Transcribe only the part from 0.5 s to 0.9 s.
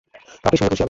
শুনলে খুশি হবে।